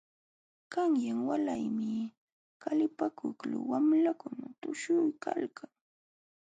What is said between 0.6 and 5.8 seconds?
Qanyan walaymi qalipakuykul wamlakuna tushuykalqa.